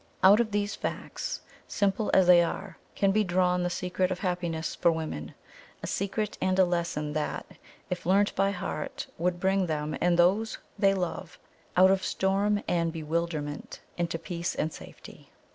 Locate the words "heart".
8.49-9.05